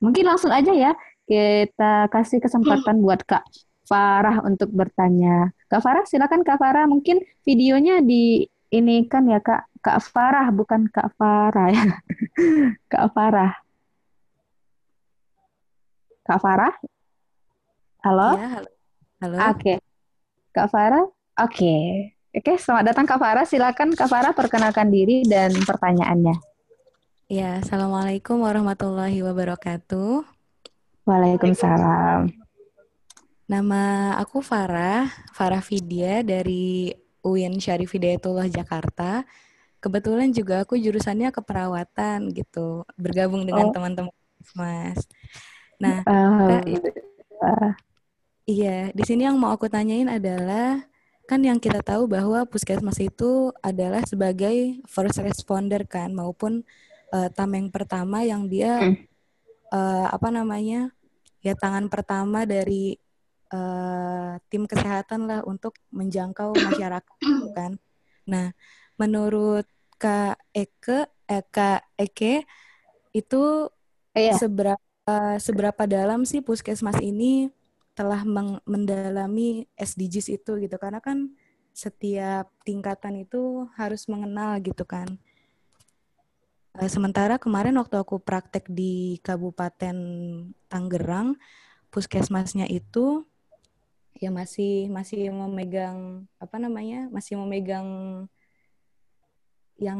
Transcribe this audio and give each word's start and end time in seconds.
Mungkin 0.00 0.24
langsung 0.24 0.48
aja 0.48 0.72
ya 0.72 0.92
kita 1.28 2.08
kasih 2.08 2.40
kesempatan 2.40 3.04
buat 3.04 3.22
Kak 3.22 3.44
Farah 3.84 4.42
untuk 4.42 4.72
bertanya. 4.72 5.52
Kak 5.68 5.84
Farah, 5.84 6.04
silakan 6.08 6.40
Kak 6.42 6.56
Farah. 6.56 6.88
Mungkin 6.88 7.20
videonya 7.44 8.00
di 8.00 8.48
ini 8.72 9.04
kan 9.06 9.28
ya 9.28 9.38
Kak 9.38 9.68
Kak 9.84 10.00
Farah 10.02 10.48
bukan 10.50 10.88
Kak 10.88 11.14
Farah 11.20 11.68
ya. 11.68 11.84
Kak 12.92 13.12
Farah. 13.12 13.52
Kak 16.24 16.40
Farah? 16.40 16.74
Halo? 18.00 18.30
Ya, 18.38 18.48
halo. 18.56 18.70
Halo. 19.20 19.36
Oke. 19.52 19.74
Kak 20.56 20.68
Farah? 20.72 21.04
Oke. 21.42 21.74
Oke, 22.30 22.54
selamat 22.56 22.94
datang 22.94 23.04
Kak 23.04 23.18
Farah. 23.18 23.44
Silakan 23.44 23.92
Kak 23.92 24.08
Farah 24.08 24.32
perkenalkan 24.32 24.88
diri 24.88 25.26
dan 25.26 25.50
pertanyaannya. 25.52 26.49
Ya, 27.30 27.62
Assalamualaikum 27.62 28.42
warahmatullahi 28.42 29.22
wabarakatuh. 29.22 30.26
Waalaikumsalam. 31.06 32.26
Nama 33.46 33.82
aku 34.18 34.42
Farah, 34.42 35.06
Farah 35.30 35.62
Vidya 35.62 36.26
dari 36.26 36.90
UIN 37.22 37.62
Syarif 37.62 37.94
Hidayatullah 37.94 38.50
Jakarta. 38.50 39.22
Kebetulan 39.78 40.34
juga 40.34 40.66
aku 40.66 40.74
jurusannya 40.74 41.30
keperawatan 41.30 42.34
gitu, 42.34 42.82
bergabung 42.98 43.46
dengan 43.46 43.70
Oh, 43.70 43.74
teman-teman 43.78 44.10
Mas. 44.58 45.06
Nah, 45.78 46.02
Kak, 46.02 46.10
alhamdulillah. 46.10 47.78
iya, 48.42 48.90
di 48.90 49.06
sini 49.06 49.30
yang 49.30 49.38
mau 49.38 49.54
aku 49.54 49.70
tanyain 49.70 50.10
adalah 50.10 50.82
kan 51.30 51.38
yang 51.46 51.62
kita 51.62 51.78
tahu 51.78 52.10
bahwa 52.10 52.42
puskesmas 52.42 52.98
itu 52.98 53.54
adalah 53.62 54.02
sebagai 54.02 54.82
first 54.90 55.22
responder 55.22 55.86
kan 55.86 56.10
maupun 56.10 56.66
eh, 57.14 57.28
tameng 57.36 57.68
pertama 57.74 58.22
yang 58.26 58.46
dia 58.50 58.80
Hmm. 58.82 58.96
eh, 59.72 60.06
apa 60.10 60.28
namanya 60.34 60.90
ya 61.44 61.54
tangan 61.56 61.86
pertama 61.92 62.44
dari 62.48 62.96
eh, 63.54 64.32
tim 64.50 64.64
kesehatan 64.70 65.26
lah 65.30 65.40
untuk 65.46 65.74
menjangkau 65.90 66.54
masyarakat 66.62 67.16
gitu 67.26 67.46
kan. 67.54 67.72
Nah, 68.30 68.54
menurut 69.00 69.66
Kak 70.00 70.38
Eke, 70.54 71.10
eh, 71.30 71.44
Kak 71.50 71.82
Eke 71.98 72.46
itu 73.14 73.68
Iya. 74.14 74.38
seberapa 74.38 75.14
seberapa 75.42 75.82
dalam 75.90 76.22
sih 76.28 76.40
puskesmas 76.44 76.98
ini 77.02 77.50
telah 77.98 78.22
meng- 78.24 78.62
mendalami 78.64 79.66
SDGs 79.76 80.30
itu 80.30 80.52
gitu 80.62 80.76
karena 80.80 81.02
kan 81.02 81.30
setiap 81.74 82.50
tingkatan 82.66 83.22
itu 83.24 83.66
harus 83.78 84.06
mengenal 84.10 84.58
gitu 84.62 84.84
kan. 84.86 85.08
Eh, 86.78 86.86
Sementara 86.86 87.34
kemarin 87.42 87.74
waktu 87.82 87.98
aku 87.98 88.22
praktek 88.22 88.70
di 88.70 89.18
Kabupaten 89.26 89.96
Tangerang, 90.70 91.34
puskesmasnya 91.90 92.70
itu 92.70 93.26
ya 94.20 94.30
masih 94.30 94.86
masih 94.92 95.34
memegang 95.34 96.28
apa 96.38 96.56
namanya? 96.62 97.10
masih 97.10 97.34
memegang 97.42 97.88
yang 99.80 99.98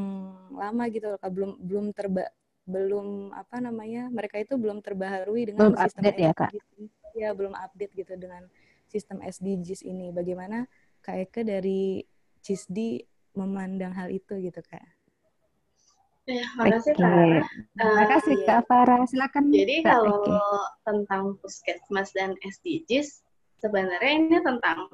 lama 0.55 0.85
gitu 0.93 1.11
loh, 1.11 1.19
Kak. 1.19 1.33
belum 1.33 1.59
belum 1.59 1.87
terba 1.91 2.31
belum 2.71 3.35
apa 3.35 3.59
namanya? 3.59 4.07
mereka 4.07 4.39
itu 4.39 4.55
belum 4.55 4.79
terbaharui 4.79 5.51
dengan 5.51 5.67
Belum 5.67 5.75
sistem 5.75 6.03
update 6.07 6.21
ya, 6.23 6.33
Kak? 6.37 6.51
SDGs. 6.55 6.95
Ya, 7.19 7.31
belum 7.35 7.55
update 7.59 7.93
gitu 7.99 8.15
dengan 8.15 8.47
sistem 8.87 9.19
SDGs 9.27 9.83
ini. 9.83 10.15
Bagaimana 10.15 10.71
Kak 11.03 11.17
Eke 11.19 11.43
dari 11.43 12.07
CISDI 12.47 13.03
memandang 13.35 13.91
hal 13.99 14.15
itu 14.15 14.39
gitu, 14.39 14.63
Kak? 14.63 15.00
Ya, 16.29 16.45
makasih 16.61 16.93
Oke. 16.95 17.03
Kak. 17.03 17.45
Terima 17.75 18.03
Eh, 18.03 18.07
kasih 18.13 18.35
iya. 18.37 18.47
Kak 18.47 18.61
Farah. 18.69 19.03
Silakan 19.09 19.45
Jadi 19.51 19.75
Kak 19.83 19.89
kalau 19.89 20.19
Eke. 20.21 20.37
tentang 20.87 21.25
puskesmas 21.41 22.09
dan 22.13 22.37
SDGs, 22.45 23.25
sebenarnya 23.59 24.13
ini 24.21 24.39
tentang 24.45 24.89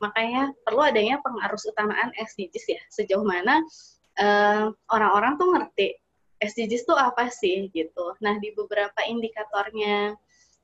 makanya 0.00 0.50
perlu 0.64 0.80
adanya 0.80 1.20
pengarus 1.20 1.64
utamaan 1.68 2.10
SDGs 2.16 2.66
ya. 2.68 2.82
Sejauh 2.90 3.24
mana 3.24 3.62
eh, 4.18 4.66
orang-orang 4.92 5.38
tuh 5.38 5.48
ngerti 5.56 5.88
SDGs 6.40 6.88
tuh 6.88 6.98
apa 6.98 7.28
sih 7.30 7.68
gitu. 7.70 8.16
Nah 8.24 8.36
di 8.40 8.50
beberapa 8.56 9.00
indikatornya 9.06 10.16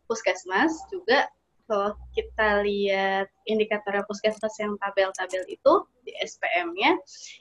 puskesmas 0.09 0.73
juga 0.89 1.29
kalau 1.67 1.95
kita 2.15 2.63
lihat 2.63 3.27
indikator 3.47 3.99
puskesmas 4.07 4.55
yang 4.63 4.79
tabel-tabel 4.79 5.43
itu 5.51 5.73
di 6.07 6.15
SPM-nya 6.23 6.95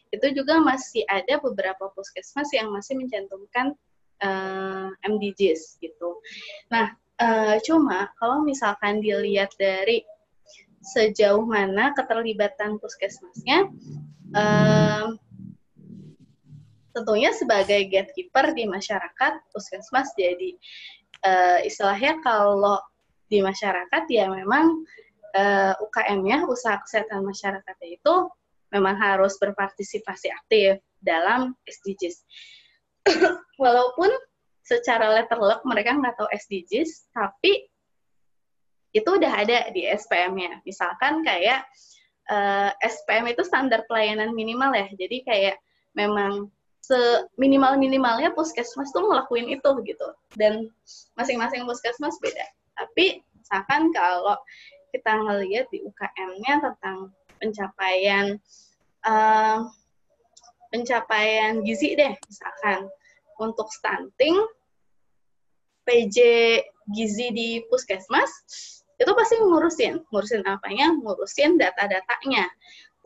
itu 0.09 0.27
juga 0.33 0.59
masih 0.61 1.05
ada 1.05 1.37
beberapa 1.39 1.93
puskesmas 1.93 2.49
yang 2.51 2.73
masih 2.73 2.97
mencantumkan 2.97 3.77
eh, 4.21 4.89
MDGs 5.05 5.77
gitu. 5.79 6.19
Nah, 6.73 6.93
eh, 7.21 7.57
cuma 7.63 8.09
kalau 8.17 8.41
misalkan 8.41 8.99
dilihat 8.99 9.53
dari 9.61 10.01
sejauh 10.85 11.41
mana 11.41 11.93
keterlibatan 11.97 12.77
puskesmasnya, 12.81 13.69
eh, 14.33 15.07
tentunya 16.95 17.29
sebagai 17.35 17.85
gatekeeper 17.91 18.55
di 18.55 18.65
masyarakat, 18.65 19.33
puskesmas 19.51 20.09
jadi 20.17 20.55
eh, 21.25 21.59
istilahnya 21.67 22.21
kalau 22.21 22.79
di 23.25 23.41
masyarakat 23.41 24.03
ya 24.09 24.29
memang 24.29 24.85
eh, 25.35 25.73
UKM-nya, 25.75 26.47
usaha 26.47 26.79
kesehatan 26.79 27.25
masyarakat 27.27 27.77
itu 27.83 28.15
memang 28.71 28.95
harus 28.97 29.35
berpartisipasi 29.37 30.31
aktif 30.31 30.79
dalam 31.03 31.53
SDGs. 31.67 32.23
Walaupun 33.63 34.09
secara 34.65 35.13
letter 35.13 35.37
luck 35.37 35.61
mereka 35.67 35.93
nggak 35.93 36.17
tahu 36.17 36.29
SDGs, 36.33 37.13
tapi 37.13 37.69
itu 38.95 39.09
udah 39.11 39.31
ada 39.43 39.69
di 39.75 39.85
SPM-nya. 39.85 40.63
Misalkan 40.63 41.21
kayak 41.21 41.67
eh, 42.31 42.71
SPM 42.81 43.27
itu 43.29 43.43
standar 43.43 43.83
pelayanan 43.85 44.31
minimal 44.31 44.71
ya, 44.73 44.87
jadi 44.95 45.17
kayak 45.27 45.57
memang 45.93 46.49
seminimal-minimalnya 46.85 48.37
puskesmas 48.37 48.93
tuh 48.93 49.09
ngelakuin 49.09 49.49
itu 49.49 49.69
gitu. 49.83 50.07
Dan 50.37 50.69
masing-masing 51.17 51.65
puskesmas 51.65 52.17
beda. 52.21 52.45
Tapi 52.75 53.23
misalkan 53.39 53.89
kalau 53.95 54.37
kita 54.91 55.11
ngelihat 55.11 55.67
di 55.71 55.83
UKM-nya 55.83 56.53
tentang 56.63 57.11
pencapaian 57.39 58.39
eh, 59.03 59.59
pencapaian 60.71 61.63
gizi 61.63 61.95
deh, 61.95 62.13
misalkan 62.27 62.87
untuk 63.39 63.67
stunting 63.71 64.35
PJ 65.85 66.17
gizi 66.91 67.27
di 67.31 67.49
puskesmas 67.69 68.31
itu 68.95 69.11
pasti 69.11 69.35
ngurusin, 69.43 70.07
ngurusin 70.07 70.43
apanya? 70.47 70.95
Ngurusin 70.95 71.59
data-datanya. 71.59 72.47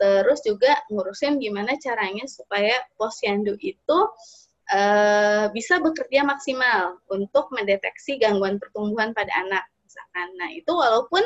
Terus 0.00 0.40
juga 0.46 0.80
ngurusin 0.88 1.42
gimana 1.42 1.76
caranya 1.76 2.24
supaya 2.24 2.72
posyandu 2.96 3.58
itu 3.60 3.98
eh, 4.70 5.44
bisa 5.50 5.82
bekerja 5.82 6.22
maksimal 6.22 7.02
untuk 7.10 7.50
mendeteksi 7.50 8.16
gangguan 8.22 8.56
pertumbuhan 8.62 9.10
pada 9.10 9.30
anak 9.42 9.64
misalkan. 9.90 10.28
Nah, 10.38 10.50
itu 10.54 10.70
walaupun 10.70 11.22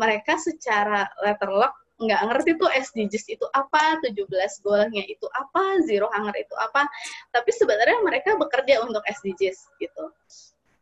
mereka 0.00 0.40
secara 0.40 1.04
letter 1.20 1.52
lock 1.52 1.76
nggak 2.00 2.32
ngerti 2.32 2.50
tuh 2.56 2.72
SDGs 2.72 3.24
itu 3.36 3.46
apa, 3.52 4.00
17 4.00 4.24
goalnya 4.64 5.04
itu 5.04 5.28
apa, 5.36 5.84
zero 5.84 6.08
hunger 6.08 6.32
itu 6.32 6.56
apa, 6.56 6.88
tapi 7.28 7.52
sebenarnya 7.52 8.00
mereka 8.00 8.40
bekerja 8.40 8.80
untuk 8.80 9.04
SDGs 9.04 9.68
gitu. 9.76 10.04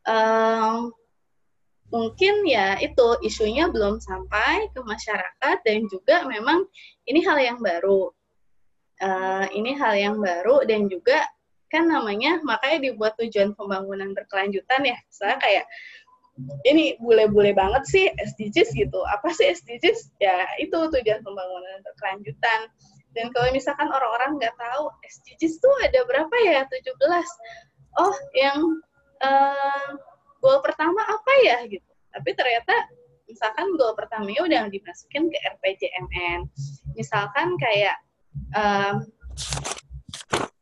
Em, 0.06 0.94
mungkin 1.91 2.47
ya 2.47 2.78
itu 2.78 3.19
isunya 3.26 3.66
belum 3.66 3.98
sampai 3.98 4.70
ke 4.70 4.78
masyarakat 4.78 5.56
dan 5.66 5.91
juga 5.91 6.22
memang 6.22 6.62
ini 7.10 7.18
hal 7.27 7.42
yang 7.42 7.59
baru. 7.59 8.15
Eh, 8.98 9.47
ini 9.59 9.74
hal 9.74 9.94
yang 9.98 10.16
baru 10.22 10.62
dan 10.71 10.86
juga 10.86 11.27
kan 11.68 11.84
namanya 11.88 12.41
makanya 12.44 12.91
dibuat 12.91 13.15
tujuan 13.20 13.53
pembangunan 13.54 14.12
berkelanjutan 14.16 14.82
ya. 14.84 14.98
Misalnya 15.09 15.38
kayak 15.41 15.65
ini 16.65 16.94
bule-bule 17.03 17.50
banget 17.53 17.82
sih 17.88 18.04
SDGs 18.15 18.70
gitu. 18.74 19.00
Apa 19.04 19.34
sih 19.34 19.50
SDGs? 19.53 20.16
Ya 20.22 20.47
itu 20.62 20.76
tujuan 20.76 21.20
pembangunan 21.22 21.82
berkelanjutan. 21.82 22.70
Dan 23.16 23.34
kalau 23.34 23.50
misalkan 23.50 23.91
orang-orang 23.91 24.38
nggak 24.38 24.54
tahu 24.54 24.92
SDGs 25.03 25.59
tuh 25.59 25.74
ada 25.82 26.00
berapa 26.06 26.36
ya? 26.47 26.62
17. 26.70 26.94
Oh, 27.98 28.15
yang 28.36 28.59
eh, 29.18 29.88
goal 30.38 30.59
pertama 30.62 31.03
apa 31.03 31.32
ya 31.42 31.66
gitu. 31.66 31.91
Tapi 32.15 32.30
ternyata 32.34 32.74
misalkan 33.28 33.74
goal 33.76 33.92
pertamanya 33.98 34.41
udah 34.47 34.62
dimasukin 34.70 35.28
ke 35.28 35.38
RPJMN. 35.59 36.48
Misalkan 36.97 37.59
kayak 37.60 37.97
em, 38.56 39.04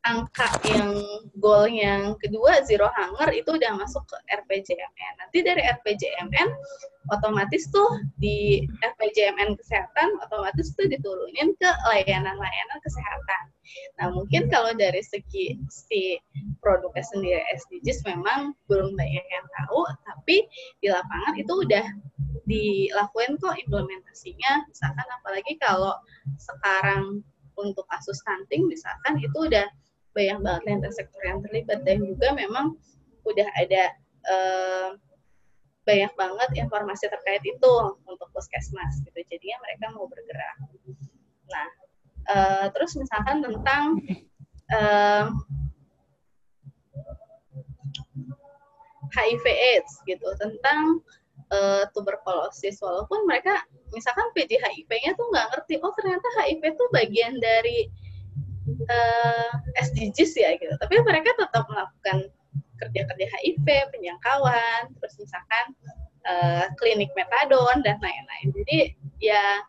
angka 0.07 0.47
yang 0.63 0.95
goal 1.43 1.67
yang 1.67 2.15
kedua 2.23 2.63
zero 2.63 2.87
hunger 2.95 3.35
itu 3.35 3.59
udah 3.59 3.75
masuk 3.75 4.07
ke 4.07 4.17
RPJMN. 4.31 5.13
Nanti 5.19 5.43
dari 5.43 5.67
RPJMN 5.67 6.49
otomatis 7.11 7.67
tuh 7.75 8.03
di 8.19 8.63
RPJMN 8.83 9.59
kesehatan 9.59 10.19
otomatis 10.23 10.75
tuh 10.79 10.87
diturunin 10.87 11.55
ke 11.59 11.71
layanan-layanan 11.91 12.79
kesehatan. 12.83 13.43
Nah 13.99 14.15
mungkin 14.15 14.47
kalau 14.47 14.71
dari 14.79 15.03
segi 15.03 15.59
si 15.67 16.23
produknya 16.63 17.03
sendiri 17.03 17.43
SDGs 17.59 18.07
memang 18.07 18.55
belum 18.71 18.95
banyak 18.95 19.27
yang 19.27 19.47
tahu, 19.63 19.83
tapi 20.07 20.47
di 20.79 20.87
lapangan 20.87 21.35
itu 21.35 21.53
udah 21.67 21.87
dilakuin 22.47 23.35
kok 23.43 23.59
implementasinya. 23.59 24.71
Misalkan 24.71 25.07
apalagi 25.11 25.59
kalau 25.59 25.99
sekarang 26.39 27.27
untuk 27.57 27.89
kasus 27.89 28.21
stunting 28.21 28.69
misalkan 28.69 29.17
itu 29.19 29.49
udah 29.49 29.67
banyak 30.17 30.41
banget 30.41 30.63
lintas 30.65 30.97
sektor 30.97 31.21
yang 31.21 31.45
terlibat. 31.45 31.85
Dan 31.85 32.01
juga 32.09 32.33
memang 32.33 32.81
udah 33.29 33.49
ada 33.61 33.85
uh, 34.25 34.91
banyak 35.87 36.13
banget 36.17 36.51
informasi 36.67 37.07
terkait 37.13 37.45
itu 37.45 37.73
untuk 38.09 38.29
puskesmas 38.33 39.05
gitu. 39.05 39.19
Jadinya 39.29 39.61
mereka 39.63 39.85
mau 39.93 40.09
bergerak. 40.09 40.57
Nah 41.53 41.69
uh, 42.33 42.67
terus 42.75 42.97
misalkan 42.97 43.45
tentang 43.45 44.01
uh, 44.75 45.31
HIV 49.15 49.45
AIDS 49.47 49.93
gitu 50.05 50.27
tentang 50.37 51.01
uh, 51.55 51.85
tuberkulosis. 51.95 52.83
Walaupun 52.83 53.25
mereka 53.25 53.63
misalkan 53.95 54.27
PJ 54.35 54.59
HIV-nya 54.59 55.15
tuh 55.15 55.31
nggak 55.31 55.47
ngerti 55.55 55.79
oh 55.81 55.95
ternyata 55.95 56.27
HIV 56.43 56.63
itu 56.75 56.85
bagian 56.91 57.35
dari 57.39 57.89
uh, 58.67 59.51
eh, 59.79 59.83
SDGs 59.83 60.33
ya 60.37 60.51
gitu. 60.59 60.75
Tapi 60.77 60.95
mereka 61.03 61.33
tetap 61.39 61.65
melakukan 61.71 62.31
kerja-kerja 62.77 63.27
HIV, 63.41 63.67
penjangkauan, 63.95 64.93
terus 65.01 65.15
misalkan 65.17 65.65
uh, 66.29 66.65
klinik 66.77 67.09
metadon 67.17 67.81
dan 67.81 67.97
lain-lain. 68.03 68.53
Jadi 68.53 68.79
ya 69.23 69.65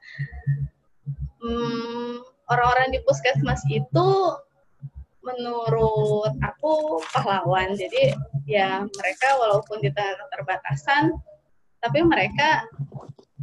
hmm, 1.39 2.19
orang-orang 2.51 2.91
di 2.91 2.99
puskesmas 3.07 3.63
itu 3.71 4.09
menurut 5.23 6.33
aku 6.43 7.03
pahlawan. 7.11 7.75
Jadi 7.75 8.15
ya 8.47 8.83
mereka 8.83 9.27
walaupun 9.39 9.83
di 9.83 9.91
keterbatasan, 9.91 11.15
tapi 11.83 11.99
mereka 12.03 12.67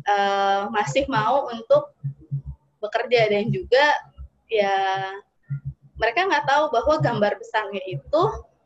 uh, 0.09 0.69
masih 0.73 1.05
mau 1.09 1.49
untuk 1.53 1.93
bekerja 2.81 3.33
dan 3.33 3.49
juga 3.49 3.85
ya 4.53 4.77
mereka 5.99 6.27
nggak 6.27 6.47
tahu 6.47 6.65
bahwa 6.75 6.95
gambar 6.99 7.33
besarnya 7.39 7.83
itu 7.87 8.23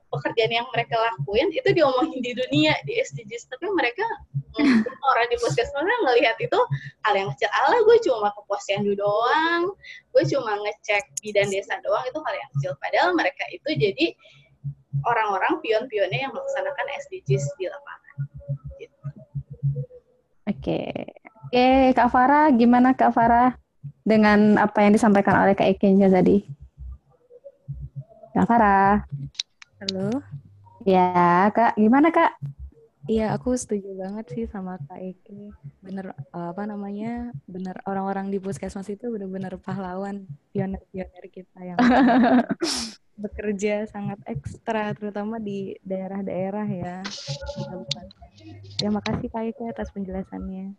pekerjaan 0.08 0.52
yang 0.52 0.69
mereka 0.72 0.96
lakuin 0.96 1.52
itu 1.52 1.69
diomongin 1.76 2.20
di 2.25 2.32
dunia 2.32 2.72
di 2.88 2.96
SDGs 2.96 3.52
tapi 3.52 3.69
mereka 3.76 4.04
orang 5.12 5.26
di 5.28 5.36
puskesmas 5.36 5.84
ngelihat 5.84 6.36
itu 6.40 6.58
hal 7.04 7.14
yang 7.14 7.28
kecil. 7.36 7.52
Ala 7.52 7.76
gue 7.84 7.96
cuma 8.08 8.32
ke 8.32 8.42
posyandu 8.48 8.96
doang. 8.96 9.70
Gue 10.16 10.25
cuma 10.25 10.56
ngecek 10.56 11.04
bidan 11.20 11.52
desa 11.52 11.76
doang 11.84 12.02
itu 12.08 12.19
hal 12.25 12.34
yang 12.34 12.50
kecil. 12.56 12.72
Padahal 12.80 13.12
mereka 13.12 13.44
itu 13.52 13.69
jadi 13.76 14.06
orang-orang 15.04 15.60
pion-pionnya 15.60 16.26
yang 16.26 16.32
melaksanakan 16.32 16.86
SDGs 17.06 17.44
di 17.60 17.66
lapangan. 17.69 18.16
Gitu. 18.80 18.96
oke. 20.48 20.82
Oke 21.48 21.96
Kak 21.96 22.12
Farah 22.12 22.52
gimana 22.52 22.92
Kak 22.92 23.12
Farah 23.12 23.56
dengan 24.04 24.56
apa 24.56 24.84
yang 24.84 24.96
disampaikan 24.96 25.36
oleh 25.44 25.56
Kak 25.56 25.69
Ekenja 25.69 26.08
tadi 26.08 26.57
Kak 28.38 28.46
Farah. 28.46 29.02
Halo. 29.82 30.23
Ya, 30.87 31.50
Kak. 31.50 31.75
Gimana, 31.75 32.14
Kak? 32.14 32.38
Iya, 33.11 33.35
aku 33.35 33.50
setuju 33.58 33.99
banget 33.99 34.31
sih 34.31 34.46
sama 34.46 34.79
Kak 34.87 34.94
Eki. 34.94 35.50
Bener, 35.82 36.14
apa 36.31 36.62
namanya, 36.62 37.35
bener 37.50 37.82
orang-orang 37.82 38.31
di 38.31 38.38
puskesmas 38.38 38.87
itu 38.94 39.11
bener-bener 39.11 39.58
pahlawan, 39.58 40.23
pionir-pionir 40.55 41.26
kita 41.35 41.58
yang 41.67 41.82
bekerja 43.26 43.90
sangat 43.90 44.23
ekstra, 44.31 44.94
terutama 44.94 45.43
di 45.43 45.75
daerah-daerah 45.82 46.69
ya. 46.70 46.96
Ya, 48.79 48.88
makasih 48.94 49.35
Kak 49.35 49.50
Eki 49.50 49.67
atas 49.67 49.90
penjelasannya. 49.90 50.79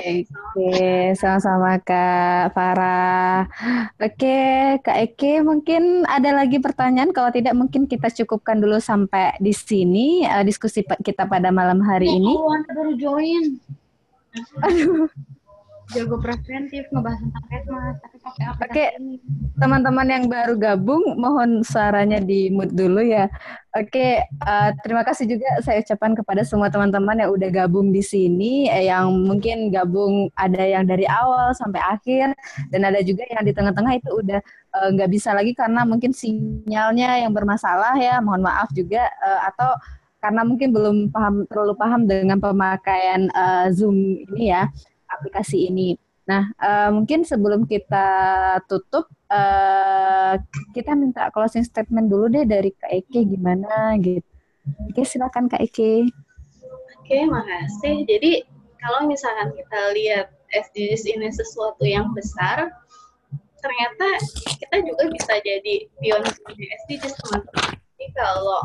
Oke, 0.00 1.12
sama-sama 1.18 1.78
Kak 1.82 2.54
Farah. 2.54 3.46
Oke, 3.98 4.78
Kak 4.80 4.96
Eke, 4.96 5.42
mungkin 5.42 6.06
ada 6.06 6.34
lagi 6.34 6.62
pertanyaan. 6.62 7.10
Kalau 7.10 7.30
tidak, 7.34 7.54
mungkin 7.58 7.90
kita 7.90 8.08
cukupkan 8.10 8.58
dulu 8.58 8.78
sampai 8.78 9.34
di 9.42 9.50
sini 9.50 10.24
uh, 10.24 10.42
diskusi 10.46 10.82
kita 10.82 11.26
pada 11.26 11.50
malam 11.50 11.82
hari 11.82 12.08
ini. 12.08 12.32
Oh, 12.32 12.54
baru 12.70 12.92
join. 12.96 13.58
Aduh 14.62 15.10
jago 15.90 16.16
preventif 16.22 16.86
ngebahas 16.94 17.18
tentang 17.18 17.44
kesmas 17.50 17.94
tapi 17.98 18.16
pakai 18.22 18.44
apa 18.46 18.62
Oke, 18.70 18.84
teman-teman 19.58 20.06
yang 20.06 20.24
baru 20.30 20.54
gabung 20.54 21.02
mohon 21.18 21.66
suaranya 21.66 22.22
di 22.22 22.48
mute 22.52 22.70
dulu 22.70 23.02
ya. 23.02 23.26
Oke, 23.70 24.22
uh, 24.42 24.70
terima 24.82 25.06
kasih 25.06 25.30
juga 25.30 25.46
saya 25.62 25.82
ucapkan 25.82 26.14
kepada 26.18 26.42
semua 26.42 26.70
teman-teman 26.70 27.22
yang 27.22 27.30
udah 27.30 27.50
gabung 27.50 27.94
di 27.94 28.02
sini, 28.02 28.66
eh, 28.66 28.90
yang 28.90 29.10
mungkin 29.14 29.70
gabung 29.70 30.26
ada 30.34 30.62
yang 30.62 30.86
dari 30.86 31.06
awal 31.06 31.54
sampai 31.54 31.78
akhir 31.78 32.34
dan 32.74 32.80
ada 32.86 32.98
juga 33.02 33.22
yang 33.30 33.42
di 33.46 33.54
tengah-tengah 33.54 33.94
itu 33.98 34.10
udah 34.10 34.40
eh, 34.74 34.88
nggak 34.94 35.08
uh, 35.10 35.12
bisa 35.12 35.30
lagi 35.34 35.54
karena 35.54 35.86
mungkin 35.86 36.10
sinyalnya 36.14 37.26
yang 37.26 37.34
bermasalah 37.34 37.94
ya. 37.98 38.18
Mohon 38.22 38.50
maaf 38.50 38.68
juga 38.74 39.06
uh, 39.22 39.40
atau 39.54 39.70
karena 40.20 40.44
mungkin 40.44 40.68
belum 40.70 40.96
paham 41.10 41.48
terlalu 41.48 41.74
paham 41.80 42.04
dengan 42.04 42.36
pemakaian 42.36 43.32
uh, 43.32 43.72
Zoom 43.72 44.20
ini 44.36 44.52
ya 44.52 44.68
aplikasi 45.20 45.68
ini. 45.68 46.00
Nah, 46.24 46.48
uh, 46.56 46.88
mungkin 46.94 47.26
sebelum 47.26 47.68
kita 47.68 48.08
tutup, 48.70 49.12
uh, 49.28 50.40
kita 50.72 50.96
minta 50.96 51.28
closing 51.34 51.66
statement 51.66 52.08
dulu 52.08 52.32
deh 52.32 52.48
dari 52.48 52.72
Kak 52.72 52.88
Eke 52.88 53.26
gimana 53.28 53.98
gitu. 54.00 54.24
Oke, 54.88 55.02
silakan 55.04 55.50
Kak 55.50 55.60
Eke. 55.60 56.08
Oke, 57.00 57.18
makasih. 57.26 58.06
Jadi 58.06 58.46
kalau 58.78 59.10
misalkan 59.10 59.50
kita 59.58 59.80
lihat 59.92 60.30
SDGs 60.54 61.04
ini 61.10 61.28
sesuatu 61.34 61.82
yang 61.82 62.14
besar, 62.14 62.70
ternyata 63.60 64.08
kita 64.56 64.76
juga 64.86 65.04
bisa 65.10 65.34
jadi 65.42 65.74
pionir 66.00 66.34
di 66.54 66.64
SDGs 66.86 67.14
teman-teman. 67.26 67.74
Jadi 67.74 68.06
kalau 68.16 68.62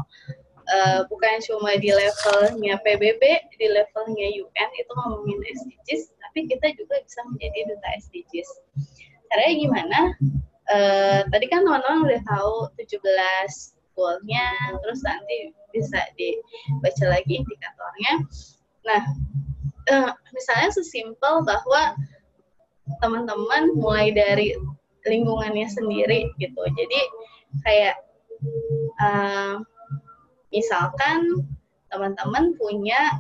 uh, 0.70 1.00
bukan 1.10 1.42
cuma 1.46 1.78
di 1.78 1.90
levelnya 1.94 2.76
PBB, 2.82 3.22
di 3.58 3.68
levelnya 3.70 4.28
UN 4.42 4.70
itu 4.78 4.92
ngomongin 4.92 5.40
SDGs, 5.42 6.04
tapi 6.22 6.50
kita 6.50 6.74
juga 6.76 7.02
bisa 7.02 7.20
menjadi 7.30 7.60
duta 7.70 7.90
SDGs. 8.02 8.50
Caranya 9.30 9.54
gimana? 9.56 10.00
Uh, 10.66 11.22
tadi 11.30 11.46
kan 11.46 11.62
teman-teman 11.62 12.10
udah 12.10 12.22
tahu 12.26 12.74
17 12.82 12.98
goalnya, 13.96 14.48
terus 14.84 15.00
nanti 15.06 15.54
bisa 15.72 16.02
dibaca 16.18 17.06
lagi 17.08 17.34
indikatornya. 17.40 18.14
Nah, 18.86 19.02
uh, 19.94 20.12
misalnya 20.34 20.70
sesimpel 20.74 21.46
bahwa 21.46 21.96
teman-teman 23.02 23.74
mulai 23.78 24.14
dari 24.14 24.54
lingkungannya 25.06 25.70
sendiri 25.70 26.30
gitu. 26.42 26.62
Jadi 26.76 27.02
kayak 27.64 27.96
uh, 29.02 29.62
misalkan 30.56 31.44
teman-teman 31.92 32.56
punya 32.56 33.20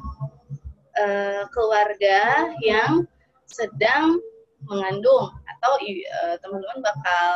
uh, 0.96 1.44
keluarga 1.51 2.50
yang 2.63 3.04
sedang 3.51 4.18
mengandung 4.65 5.36
atau 5.46 5.72
uh, 5.77 6.36
teman-teman 6.42 6.80
bakal 6.82 7.27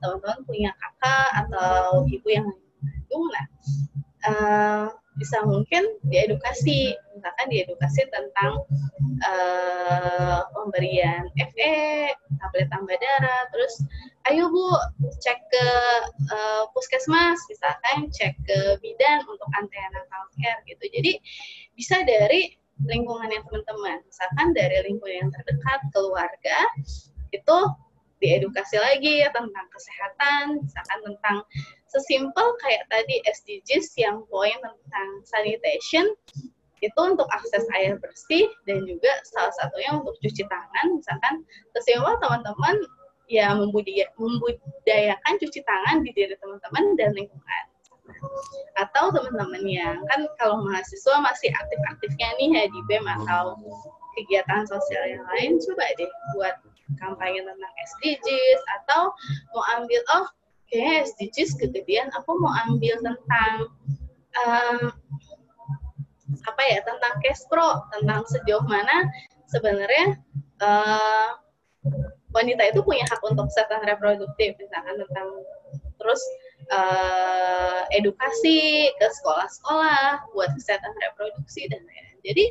teman-teman 0.00 0.40
punya 0.44 0.70
kakak 0.76 1.28
atau 1.46 2.04
ibu 2.06 2.28
yang 2.28 2.46
mengandung 2.46 3.24
nah 3.32 3.46
uh, 4.28 4.84
bisa 5.18 5.44
mungkin 5.44 5.84
diedukasi 6.08 6.96
misalkan 7.12 7.46
diedukasi 7.52 8.08
tentang 8.08 8.64
uh, 9.26 10.40
pemberian 10.56 11.28
FE 11.36 12.14
tablet 12.40 12.68
tambah 12.72 12.96
darah 12.96 13.42
terus 13.52 13.84
ayo 14.28 14.52
bu. 14.52 14.76
Cek 15.24 15.38
ke 15.48 15.66
uh, 16.28 16.64
puskesmas 16.76 17.40
misalkan 17.48 18.12
cek 18.12 18.36
ke 18.44 18.58
bidan 18.84 19.24
untuk 19.24 19.48
antenatal 19.56 20.24
care 20.36 20.60
gitu. 20.68 20.84
Jadi 20.92 21.12
bisa 21.72 22.04
dari 22.04 22.52
lingkungannya 22.84 23.40
teman-teman. 23.48 24.04
Misalkan 24.04 24.52
dari 24.52 24.76
lingkungan 24.84 25.28
yang 25.28 25.30
terdekat 25.32 25.80
keluarga 25.92 26.58
itu 27.32 27.58
diedukasi 28.20 28.76
lagi 28.76 29.24
ya 29.24 29.32
tentang 29.32 29.66
kesehatan 29.72 30.60
misalkan 30.60 30.98
tentang 31.08 31.36
sesimpel 31.88 32.52
kayak 32.60 32.84
tadi 32.92 33.16
SDGs 33.24 33.96
yang 33.96 34.20
poin 34.28 34.52
tentang 34.60 35.08
sanitation 35.24 36.12
itu 36.80 37.00
untuk 37.00 37.28
akses 37.32 37.64
air 37.76 37.96
bersih 38.00 38.48
dan 38.64 38.84
juga 38.88 39.08
salah 39.28 39.52
satunya 39.56 40.00
untuk 40.00 40.16
cuci 40.20 40.44
tangan. 40.48 40.86
Misalkan 40.96 41.44
sesimpel 41.76 42.16
teman-teman 42.20 42.76
ya 43.30 43.54
membudaya, 43.54 44.10
membudayakan 44.18 45.34
cuci 45.38 45.62
tangan 45.62 46.02
di 46.02 46.10
diri 46.10 46.34
teman-teman 46.42 46.98
dan 46.98 47.14
lingkungan. 47.14 47.64
Atau 48.74 49.14
teman-teman 49.14 49.62
yang 49.70 50.02
kan 50.10 50.26
kalau 50.42 50.66
mahasiswa 50.66 51.22
masih 51.22 51.54
aktif-aktifnya 51.54 52.28
nih 52.42 52.48
ya 52.58 52.64
di 52.66 52.80
BEM 52.90 53.06
atau 53.06 53.54
kegiatan 54.18 54.66
sosial 54.66 55.04
yang 55.06 55.24
lain 55.30 55.62
coba 55.62 55.86
deh 55.94 56.10
buat 56.34 56.58
kampanye 56.98 57.40
tentang 57.46 57.72
SDGs 57.86 58.60
atau 58.82 59.14
mau 59.54 59.62
ambil 59.78 60.02
oh 60.18 60.26
kayak 60.66 61.06
SDGs 61.14 61.54
kegedean 61.62 62.10
aku 62.18 62.34
mau 62.42 62.50
ambil 62.66 62.98
tentang 62.98 63.54
um, 64.42 64.78
apa 66.46 66.62
ya 66.66 66.78
tentang 66.82 67.14
cash 67.22 67.42
pro 67.46 67.86
tentang 67.94 68.26
sejauh 68.26 68.66
mana 68.66 69.06
sebenarnya 69.50 70.18
uh, 70.62 71.38
wanita 72.30 72.62
itu 72.70 72.80
punya 72.86 73.02
hak 73.10 73.20
untuk 73.26 73.50
kesehatan 73.50 73.82
reproduktif 73.86 74.54
misalkan 74.58 74.96
tentang 75.02 75.28
terus 76.00 76.22
uh, 76.72 77.84
edukasi 77.92 78.88
ke 78.96 79.06
sekolah-sekolah 79.20 80.32
buat 80.32 80.50
kesehatan 80.56 80.92
reproduksi 81.04 81.68
dan 81.68 81.84
lain-lain. 81.84 82.18
Jadi 82.24 82.44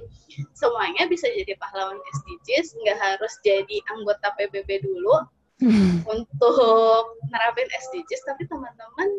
semuanya 0.57 1.05
bisa 1.09 1.29
jadi 1.29 1.53
pahlawan 1.57 1.97
SDGs, 1.97 2.77
nggak 2.85 2.97
harus 2.97 3.33
jadi 3.45 3.77
anggota 3.93 4.33
PBB 4.37 4.81
dulu 4.81 5.25
hmm. 5.61 6.05
untuk 6.09 7.17
nerapin 7.29 7.69
SDGs, 7.69 8.25
tapi 8.25 8.49
teman-teman 8.49 9.09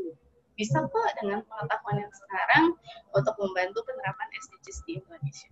bisa 0.59 0.85
kok 0.91 1.11
dengan 1.23 1.41
pengetahuan 1.49 2.05
yang 2.05 2.13
sekarang 2.13 2.65
untuk 3.17 3.35
membantu 3.41 3.81
penerapan 3.87 4.29
SDGs 4.37 4.79
di 4.85 4.93
Indonesia. 5.01 5.51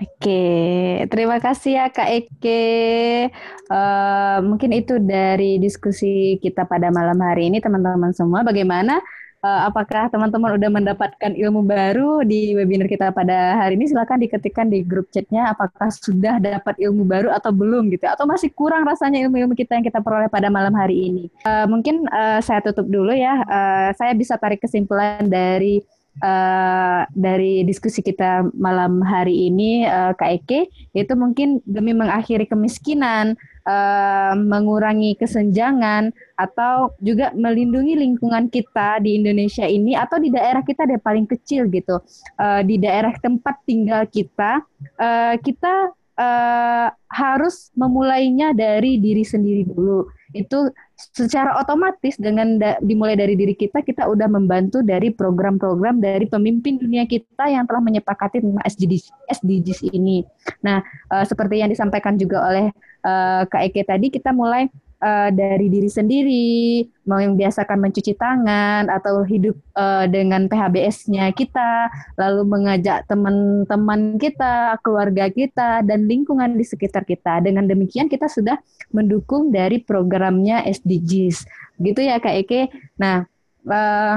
Oke, 0.00 1.04
terima 1.12 1.36
kasih 1.36 1.76
ya 1.76 1.86
Kak 1.92 2.08
Eke. 2.08 3.28
Uh, 3.68 4.38
mungkin 4.40 4.72
itu 4.72 4.96
dari 4.96 5.60
diskusi 5.60 6.40
kita 6.40 6.64
pada 6.64 6.88
malam 6.88 7.18
hari 7.20 7.52
ini 7.52 7.60
teman-teman 7.60 8.16
semua. 8.16 8.40
Bagaimana? 8.40 9.02
Uh, 9.42 9.66
apakah 9.66 10.06
teman-teman 10.06 10.54
udah 10.54 10.70
mendapatkan 10.70 11.34
ilmu 11.34 11.66
baru 11.66 12.22
di 12.22 12.54
webinar 12.54 12.86
kita 12.86 13.10
pada 13.10 13.58
hari 13.58 13.74
ini? 13.74 13.90
Silahkan 13.90 14.14
diketikkan 14.22 14.70
di 14.70 14.86
grup 14.86 15.10
chatnya 15.10 15.50
apakah 15.50 15.90
sudah 15.90 16.38
dapat 16.38 16.78
ilmu 16.78 17.02
baru 17.02 17.34
atau 17.34 17.50
belum 17.50 17.90
gitu. 17.90 18.06
Atau 18.06 18.24
masih 18.24 18.54
kurang 18.54 18.86
rasanya 18.86 19.18
ilmu-ilmu 19.26 19.58
kita 19.58 19.74
yang 19.74 19.82
kita 19.82 19.98
peroleh 19.98 20.30
pada 20.30 20.46
malam 20.46 20.72
hari 20.78 21.10
ini. 21.10 21.24
Uh, 21.42 21.66
mungkin 21.66 22.06
uh, 22.08 22.38
saya 22.38 22.62
tutup 22.62 22.86
dulu 22.86 23.10
ya. 23.10 23.42
Uh, 23.44 23.90
saya 23.98 24.14
bisa 24.14 24.38
tarik 24.38 24.62
kesimpulan 24.62 25.26
dari 25.26 25.82
uh, 26.20 27.08
dari 27.16 27.64
diskusi 27.64 28.04
kita 28.04 28.52
malam 28.52 29.00
hari 29.00 29.48
ini 29.48 29.88
uh, 29.88 30.12
Kak 30.12 30.30
Eke 30.42 30.68
itu 30.92 31.12
mungkin 31.16 31.64
demi 31.64 31.96
mengakhiri 31.96 32.44
kemiskinan, 32.44 33.38
uh, 33.64 34.36
mengurangi 34.36 35.16
kesenjangan 35.16 36.12
atau 36.36 36.92
juga 37.00 37.32
melindungi 37.32 37.96
lingkungan 37.96 38.52
kita 38.52 39.00
di 39.00 39.16
Indonesia 39.16 39.64
ini 39.64 39.96
atau 39.96 40.20
di 40.20 40.28
daerah 40.28 40.60
kita 40.60 40.84
deh 40.84 41.00
paling 41.00 41.24
kecil 41.24 41.70
gitu. 41.72 42.02
Uh, 42.36 42.60
di 42.66 42.76
daerah 42.76 43.14
tempat 43.16 43.56
tinggal 43.64 44.04
kita 44.10 44.60
uh, 45.00 45.34
kita 45.40 45.94
uh, 46.18 46.88
harus 47.08 47.72
memulainya 47.76 48.52
dari 48.52 49.00
diri 49.00 49.24
sendiri 49.24 49.64
dulu. 49.68 50.08
Itu 50.32 50.72
secara 51.10 51.58
otomatis 51.58 52.14
dengan 52.14 52.62
da 52.62 52.78
dimulai 52.78 53.18
dari 53.18 53.34
diri 53.34 53.58
kita 53.58 53.82
kita 53.82 54.06
udah 54.06 54.30
membantu 54.30 54.80
dari 54.86 55.10
program-program 55.10 55.98
dari 55.98 56.30
pemimpin 56.30 56.78
dunia 56.78 57.02
kita 57.08 57.50
yang 57.50 57.66
telah 57.66 57.82
menyepakati 57.82 58.38
SDGs, 58.42 59.10
SDGs 59.42 59.90
ini. 59.90 60.22
Nah, 60.62 60.78
uh, 61.10 61.26
seperti 61.26 61.58
yang 61.58 61.70
disampaikan 61.72 62.14
juga 62.14 62.46
oleh 62.46 62.66
uh, 63.02 63.42
Kak 63.50 63.74
tadi 63.82 64.14
kita 64.14 64.30
mulai 64.30 64.70
uh, 65.02 65.28
dari 65.34 65.66
diri 65.66 65.90
sendiri, 65.90 66.86
mau 67.10 67.18
yang 67.18 67.34
biasakan 67.34 67.82
mencuci 67.82 68.14
tangan 68.14 68.86
atau 68.86 69.26
hidup 69.26 69.58
uh, 69.74 70.06
dengan 70.06 70.46
PHBS-nya 70.46 71.34
kita, 71.34 71.90
lalu 72.14 72.46
mengajak 72.46 73.04
teman-teman 73.10 74.16
kita, 74.16 74.78
keluarga 74.86 75.26
kita, 75.28 75.82
dan 75.82 76.06
lingkungan 76.06 76.54
di 76.54 76.62
sekitar 76.62 77.02
kita. 77.02 77.42
Dengan 77.42 77.66
demikian 77.66 78.06
kita 78.06 78.30
sudah 78.30 78.56
mendukung 78.94 79.50
dari 79.50 79.82
programnya 79.82 80.62
SDGs. 80.62 81.44
Gitu 81.82 82.00
ya 82.00 82.22
Kak 82.22 82.46
Eke. 82.46 82.70
Nah, 82.96 83.26
uh, 83.66 84.16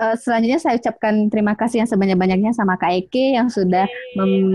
uh, 0.00 0.16
selanjutnya 0.16 0.58
saya 0.58 0.80
ucapkan 0.80 1.28
terima 1.28 1.52
kasih 1.54 1.84
yang 1.84 1.90
sebanyak-banyaknya 1.90 2.56
sama 2.56 2.80
Kak 2.80 3.06
Eke 3.06 3.36
yang 3.36 3.52
sudah 3.52 3.84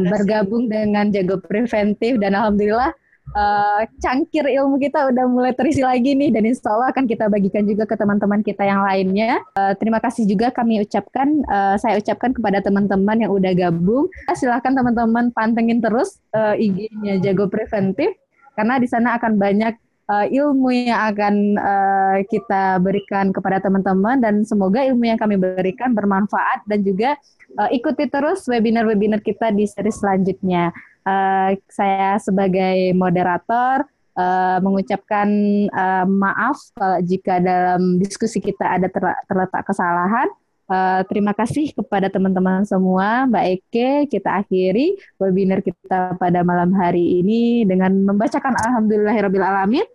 bergabung 0.09 0.67
dengan 0.67 1.13
Jago 1.13 1.37
Preventif 1.39 2.17
dan 2.17 2.33
Alhamdulillah 2.33 2.91
uh, 3.35 3.81
cangkir 4.01 4.45
ilmu 4.45 4.79
kita 4.81 5.09
udah 5.11 5.25
mulai 5.29 5.53
terisi 5.53 5.81
lagi 5.83 6.15
nih 6.15 6.33
dan 6.33 6.45
insya 6.45 6.73
Allah 6.73 6.89
akan 6.93 7.05
kita 7.05 7.29
bagikan 7.29 7.65
juga 7.65 7.83
ke 7.85 7.95
teman-teman 7.97 8.41
kita 8.41 8.63
yang 8.65 8.81
lainnya. 8.81 9.41
Uh, 9.57 9.73
terima 9.77 10.01
kasih 10.01 10.25
juga 10.25 10.49
kami 10.49 10.81
ucapkan, 10.81 11.27
uh, 11.49 11.75
saya 11.77 11.99
ucapkan 11.99 12.33
kepada 12.33 12.63
teman-teman 12.63 13.17
yang 13.21 13.31
udah 13.33 13.53
gabung. 13.53 14.09
Silahkan 14.33 14.73
teman-teman 14.73 15.29
pantengin 15.35 15.81
terus 15.83 16.21
uh, 16.33 16.55
IG-nya 16.55 17.19
Jago 17.21 17.49
Preventif 17.51 18.15
karena 18.57 18.75
di 18.79 18.87
sana 18.91 19.15
akan 19.15 19.39
banyak 19.39 19.73
uh, 20.09 20.25
ilmu 20.27 20.73
yang 20.73 20.99
akan 21.13 21.35
uh, 21.55 22.17
kita 22.27 22.81
berikan 22.81 23.29
kepada 23.29 23.61
teman-teman 23.61 24.17
dan 24.19 24.41
semoga 24.43 24.81
ilmu 24.81 25.05
yang 25.05 25.19
kami 25.21 25.37
berikan 25.37 25.93
bermanfaat 25.93 26.65
dan 26.65 26.81
juga 26.81 27.15
uh, 27.61 27.69
ikuti 27.69 28.09
terus 28.09 28.43
webinar-webinar 28.49 29.21
kita 29.21 29.53
di 29.53 29.69
seri 29.69 29.93
selanjutnya. 29.93 30.73
Uh, 31.09 31.57
saya 31.73 32.21
sebagai 32.21 32.93
moderator 32.93 33.81
uh, 34.13 34.57
mengucapkan 34.61 35.25
uh, 35.73 36.05
maaf 36.05 36.61
kalau 36.77 37.01
jika 37.01 37.41
dalam 37.41 37.97
diskusi 37.97 38.37
kita 38.37 38.77
ada 38.77 38.87
terletak 39.25 39.65
kesalahan. 39.65 40.29
Uh, 40.69 41.01
terima 41.09 41.33
kasih 41.33 41.73
kepada 41.73 42.13
teman-teman 42.13 42.61
semua, 42.61 43.25
Mbak 43.25 43.45
Eke. 43.57 43.89
Kita 44.05 44.37
akhiri 44.45 45.01
webinar 45.17 45.65
kita 45.65 46.13
pada 46.21 46.45
malam 46.45 46.69
hari 46.77 47.25
ini 47.25 47.65
dengan 47.65 47.89
membacakan 48.05 48.53
Alhamdulillahirobbilalamin. 48.53 49.87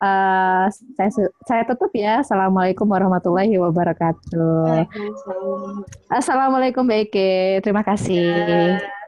Uh, 0.00 0.68
saya 0.96 1.08
saya 1.48 1.62
tutup 1.64 1.88
ya. 1.96 2.20
Assalamualaikum 2.20 2.84
warahmatullahi 2.84 3.56
wabarakatuh. 3.56 4.84
Assalamualaikum 6.12 6.84
Mbak 6.84 7.00
Eke. 7.08 7.32
Terima 7.64 7.80
kasih. 7.80 8.76
Ya. 8.76 8.99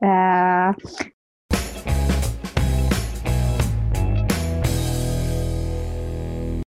呃 0.00 0.74